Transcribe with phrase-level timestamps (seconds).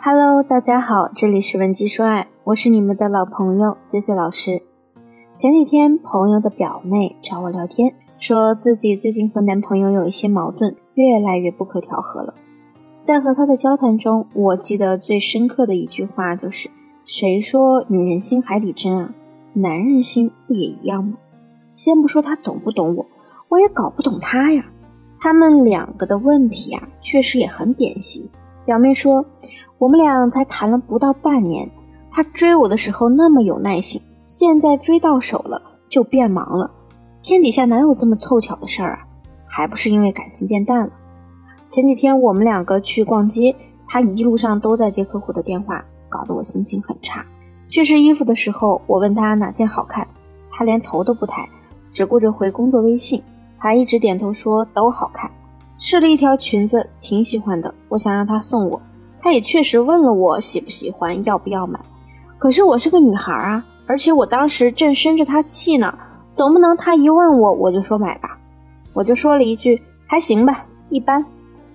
[0.00, 4.62] Hello，大家好，这里是文姬说爱，我是你们的老朋友 C C 老师。
[5.36, 12.32] 前几天朋友的表妹找我聊天，说自己最近和男朋友有一些矛盾，越来越不可调和了。
[13.02, 16.70] 在和他的交谈中，我记得最深刻的一句话就是
[17.04, 19.12] ：“谁说女人心海底针啊？
[19.54, 21.14] 男人心不也一样吗？”
[21.74, 23.04] 先不说他懂不懂我，
[23.48, 24.64] 我也搞不懂他呀。
[25.18, 28.30] 他们两个的问题啊，确实也很典型。
[28.64, 29.26] 表妹说。
[29.78, 31.70] 我们俩才谈了不到半年，
[32.10, 36.68] 他追我的时候那么有耐心，现在追到手了就变忙了。
[37.22, 38.98] 天底下哪有这么凑巧的事儿啊？
[39.46, 40.90] 还不是因为感情变淡了。
[41.68, 43.54] 前几天我们两个去逛街，
[43.86, 47.24] 他一路上都在接客户的电话，搞得我心情很差。
[47.68, 50.08] 去试衣服的时候，我问他哪件好看，
[50.50, 51.48] 他连头都不抬，
[51.92, 53.22] 只顾着回工作微信，
[53.56, 55.30] 还一直点头说都好看。
[55.78, 58.80] 试了一条裙子，挺喜欢的，我想让他送我。
[59.28, 61.78] 他也确实问了我喜不喜欢，要不要买。
[62.38, 65.92] 可是我是个女孩啊，而且我当时正生着他气呢，
[66.32, 68.38] 总不能他一问我我就说买吧。
[68.94, 71.22] 我就说了一句还行吧，一般。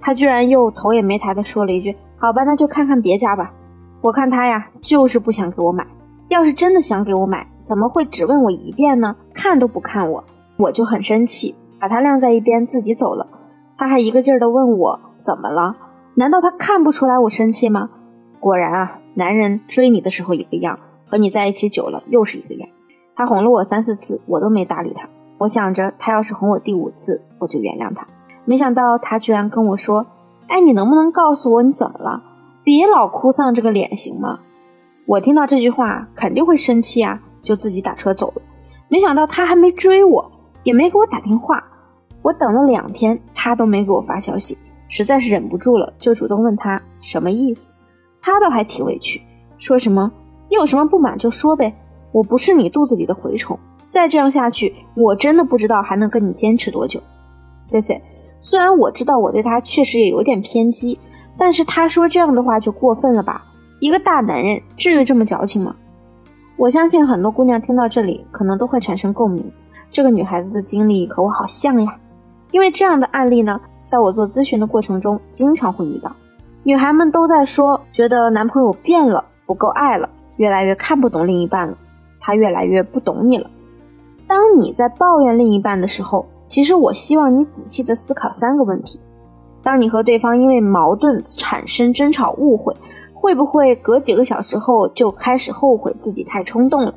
[0.00, 3.52] 他居然又头也没抬的说了一句好吧，那就看看别家吧。
[4.00, 5.86] 我看他呀，就是不想给我买。
[6.26, 9.14] 要是真的想给我买，怎么会只问我一遍呢？
[9.32, 10.24] 看都不看我，
[10.56, 13.24] 我就很生气，把他晾在一边，自己走了。
[13.78, 15.76] 他还一个劲儿的问我怎么了。
[16.18, 17.90] 难道他看不出来我生气吗？
[18.40, 22.66] 果然啊，男人追你的时候一个样，和你在一起久了又是一个样。
[23.14, 25.06] 他哄了我三四次，我都没搭理他。
[25.36, 28.06] 我想着他要是哄我第五次，我就原谅他。
[28.46, 30.06] 没想到他居然跟我说
[30.48, 32.22] ：“哎，你能不能告诉我你怎么了？
[32.64, 34.38] 别老哭丧这个脸行吗？”
[35.06, 38.42] 我听到这句话肯定会生气啊，就自己打车走了。
[38.88, 41.62] 没想到他还没追我，也没给我打电话。
[42.22, 44.56] 我等了两天，他都没给我发消息。
[44.88, 47.74] 实在是忍不住了，就主动问他什么意思。
[48.22, 49.20] 他倒还挺委屈，
[49.58, 50.10] 说什么
[50.48, 51.72] 你有什么不满就说呗，
[52.12, 53.58] 我不是你肚子里的蛔虫。
[53.88, 57.00] 再这样下去，我真的不知道还能跟你坚持多久。
[57.64, 58.02] C C，
[58.40, 60.98] 虽然我知道我对他确实也有点偏激，
[61.38, 63.44] 但是他说这样的话就过分了吧？
[63.80, 65.76] 一个大男人至于这么矫情吗？
[66.56, 69.44] 我相信很多姑娘听到这里可能都会产生共鸣。
[69.90, 71.98] 这个女孩子的经历和我好像呀，
[72.50, 73.60] 因为这样的案例呢。
[73.86, 76.14] 在我做咨询的过程中，经常会遇到
[76.64, 81.78] 女孩们都在说，觉得男朋友变了，不够爱了，越来越看不懂另一半了，
[82.20, 83.48] 他越来越不懂你了。
[84.26, 88.98] 当你在抱怨另一半的时候，其实我希望你仔细的思考三个问题：
[89.62, 92.74] 当你和对方因为矛盾产生争吵、误会，
[93.14, 96.92] 会不会隔几个小时后就开始后悔自己太冲动了？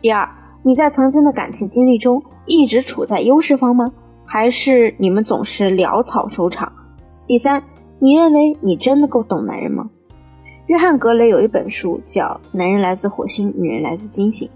[0.00, 0.26] 第二，
[0.62, 3.92] 你在曾经的感情经历中一直处在优势方吗？
[4.32, 6.72] 还是你们总是潦草收场。
[7.26, 7.60] 第三，
[7.98, 9.90] 你认为你真的够懂男人吗？
[10.66, 12.26] 约翰·格雷有一本书叫
[12.56, 14.46] 《男人来自火星，女人来自金星》。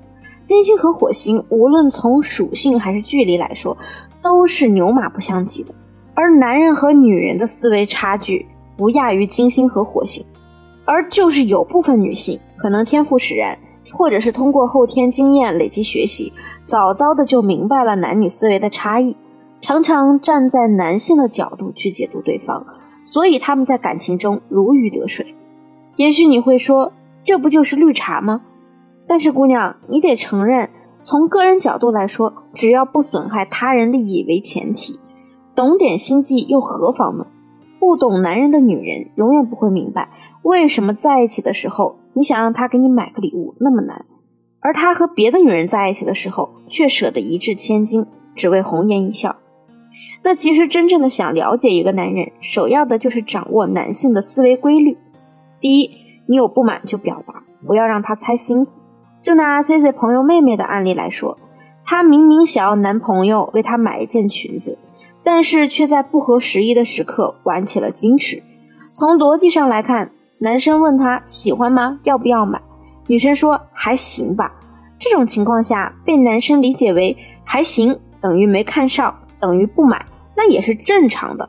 [0.44, 3.76] 金星和火星，无论从属性还是距离来说，
[4.22, 5.74] 都是牛马不相及的。
[6.14, 8.46] 而男人和女人的思维差距
[8.76, 10.24] 不亚于金星和火星。
[10.84, 13.58] 而就是有部分女性可能天赋使然，
[13.92, 19.16] 或者是通过后天经验累积学习，早早的就明白了男女思维的差异。
[19.66, 22.66] 常常站在男性的角度去解读对方，
[23.02, 25.34] 所以他们在感情中如鱼得水。
[25.96, 26.92] 也许你会说，
[27.24, 28.42] 这不就是绿茶吗？
[29.08, 30.68] 但是姑娘，你得承认，
[31.00, 34.98] 从个人角度来说，只要不损害他人利益为前提，
[35.54, 37.28] 懂点心计又何妨呢？
[37.78, 40.10] 不懂男人的女人，永远不会明白
[40.42, 44.04] 为什么在一起的时候，你想让他给你买个礼物那么难，
[44.60, 48.04] 而他和别的女人在一起的时候，却舍得一掷千金，
[48.34, 49.36] 只为红颜一笑。
[50.24, 54.96] 那其实真正的想了解一个男人，首要的就是掌握男性的思维规律。
[55.60, 55.90] 第一，
[56.26, 58.82] 你有不满就表达，不要让他猜心思。
[59.20, 61.36] 就拿 C C 朋友妹妹的案例来说，
[61.84, 64.78] 她明明想要男朋友为她买一件裙子，
[65.22, 68.42] 但是却在不合时宜的时刻玩起了矜持。
[68.94, 72.00] 从逻辑上来看，男生问她喜欢吗？
[72.04, 72.58] 要不要买？
[73.08, 74.54] 女生说还行吧。
[74.98, 80.06] 这种情况下，被男生理解为还行，等于没看上，等于不买。
[80.36, 81.48] 那也是正常的，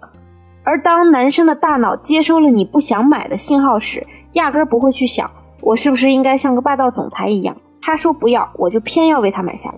[0.63, 5.29] 而当男生的大脑接收了你不想买的信号时，压根不会去想
[5.61, 9.77] 我是不是应该像个霸道总裁一样，他说不要，我就偏要为他买下来。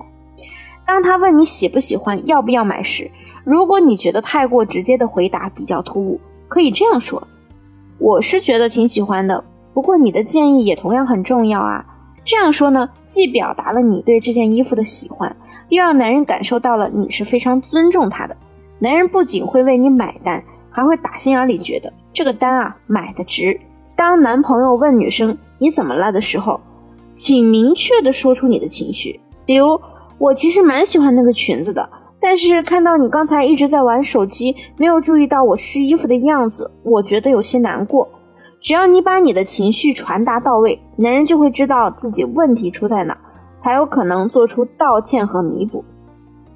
[0.85, 3.11] 当他问你喜不喜欢、要不要买时，
[3.43, 7.27] 如果你觉得太过直接的回答比较突兀，可以这样说：
[7.97, 9.43] 我是觉得挺喜欢的，
[9.73, 11.85] 不过你的建议也同样很重要啊。
[12.23, 15.33] 这样说呢，既表达了你对这件衣服的喜欢，
[15.69, 18.35] 又让男人感受到了你是非常尊重他的。
[18.79, 23.59] 男人不仅会为你买单，还会打心眼里觉得这个单啊买的值。
[23.95, 26.61] 当男朋友问女生你怎么了的时候，
[27.11, 29.79] 请明确的说出你的情绪，比如
[30.19, 31.89] 我其实蛮喜欢那个裙子的，
[32.19, 38.07] 但是看到你刚才一直在玩手机，没有注意到我试衣服的样子，我觉得有些难过。
[38.59, 43.17] 只要你把你的情绪传达到位，男人就会知道自己问题出在哪，
[43.55, 45.83] 才有可能做出道歉和弥补。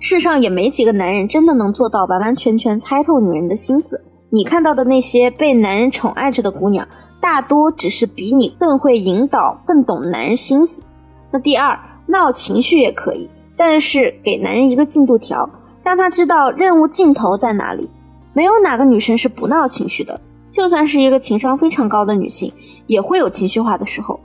[0.04, 4.04] 世上也没几个男人真的能做到完完全全猜透女人的心思。
[4.32, 6.86] 你看到的那些被男人宠爱着的姑娘，
[7.22, 10.84] 大多只是比你更会引导、更懂男人心思。
[11.30, 15.48] 那第二，闹情绪也可以，但是给男人一个进度条，
[15.84, 17.88] 让他知道任务尽头在哪里。
[18.34, 20.20] 没有哪个女生是不闹情绪的，
[20.52, 22.52] 就算是一个情商非常高的女性，
[22.88, 24.20] 也会有情绪化的时候。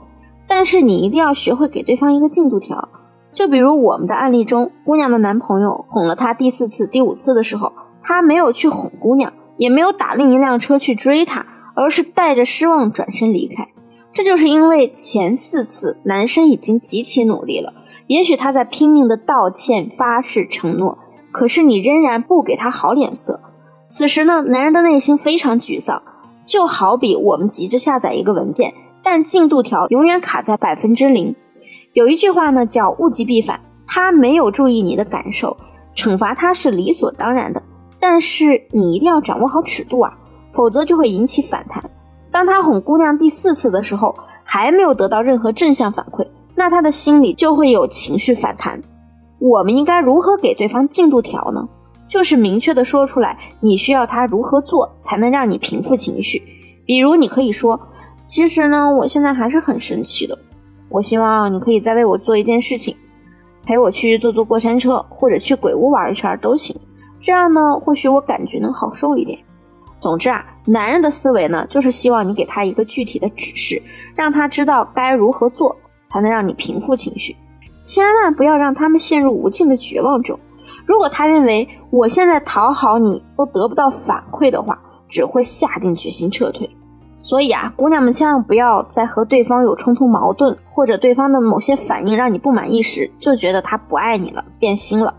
[0.47, 2.89] 但是你一定要学会给对方一个进度条。
[3.37, 9.31] 就比如我们的案例中，姑娘的男朋友哄了她第四次、第五次的时候，她没有去哄姑娘。
[9.57, 11.45] 也没有打另一辆车去追她，
[11.75, 13.67] 而是带着失望转身离开。
[14.11, 17.73] 这就是因为前四次男生已经极其努力了，
[18.07, 20.97] 也许他在拼命的道歉、发誓、承诺，
[21.31, 23.41] 可是你仍然不给他好脸色。
[23.87, 26.01] 此时呢，男人的内心非常沮丧，
[26.43, 28.73] 就好比我们急着下载一个文件，
[29.03, 31.35] 但进度条永远卡在百分之零。
[31.97, 35.57] 有一句话呢叫物极必反，他没有注意你的感受，
[35.95, 37.59] 惩罚他是理所当然的。
[37.99, 40.15] 但是你一定要掌握好尺度啊，
[40.51, 41.83] 否则就会引起反弹。
[42.29, 44.13] 当他哄姑娘第四次的时候，
[44.43, 46.23] 还没有得到任何正向反馈，
[46.53, 48.79] 那他的心里就会有情绪反弹。
[49.39, 51.67] 我们应该如何给对方进度条呢？
[52.07, 56.43] 就是明确的说出来，你需要他如何做才能让你平复情绪。
[56.85, 57.81] 比如你可以说，
[58.27, 60.37] 其实呢，我现在还是很生气的。
[60.89, 62.95] 我希望你可以再为我做一件事情，
[63.65, 66.75] 陪我去坐坐过山车，或者去鬼屋玩一圈都行。
[67.19, 69.37] 这样呢，或许我感觉能好受一点。
[69.99, 73.81] 总之啊，男人的思维呢，就是希望你给他一个具体的指示，
[74.15, 75.75] 让他知道该如何做，
[76.05, 77.35] 才能让你平复情绪。
[77.83, 80.39] 千万不要让他们陷入无尽的绝望中。
[80.85, 86.69] 如果他认为我现在讨好你都得不到反馈的话，只会下定决心撤退。
[87.19, 95.13] 所以啊，姑娘们千万不要在和对方有冲突矛盾，或者对方的某些反应让你不满意时，就觉得他不爱你了，变心了。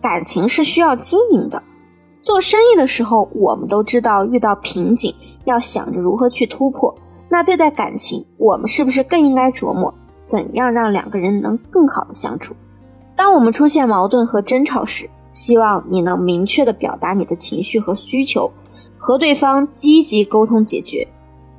[0.00, 1.62] 感情是需要经营的，
[2.20, 5.14] 做生意的时候，我们都知道遇到瓶颈
[5.44, 6.94] 要想着如何去突破。
[7.28, 12.54] 那对待感情，我们是不是更应该琢磨怎样让两个人能更好的相处？
[13.16, 18.50] 当我们出现矛盾和争吵时，希望你能明确的表达你的情绪和需求，
[18.98, 21.06] 和对方积极沟通解决。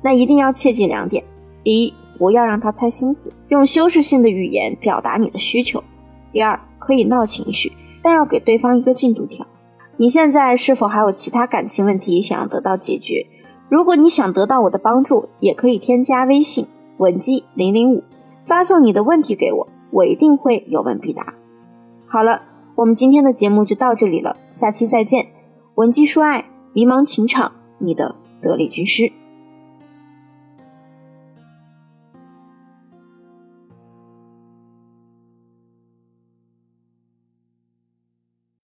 [0.06, 1.24] 那一定要切记两点：
[1.64, 5.80] 第一，不要让他猜心思，用修饰性的语言表达你的需求；
[6.30, 7.72] 第二，可以闹情绪。
[8.04, 9.44] 但要给对方一个进度条。
[9.96, 13.26] 你现在是否还有其他感情问题想要得到解决？
[13.68, 16.68] 如果你想得到我的帮助，也可以添加微信
[16.98, 18.04] 文姬零零五，
[18.44, 21.34] 发送你的问题给我，我一定会有问必答。
[22.06, 22.42] 好了，
[22.76, 25.26] 我们今天的节目就到这里了，下期再见。
[25.74, 29.10] 文姬说爱，迷茫情场，你的得力军师。